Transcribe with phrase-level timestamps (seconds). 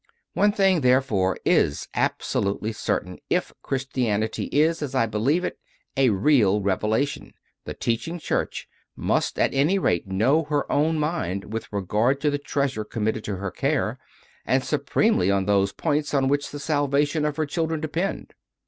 [0.33, 5.59] One thing, therefore, is absolutely certain that if Christianity is, as I believe it,
[5.95, 7.33] a real Revela tion,
[7.65, 12.39] the Teaching Church must at any rate know her own mind with regard to the
[12.39, 13.99] treasure committed to her care,
[14.43, 18.31] and supremely on those points on which the salvation of her children depends.